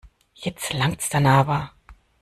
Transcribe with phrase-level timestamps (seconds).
[0.33, 1.73] Jetzt langt's dann aber.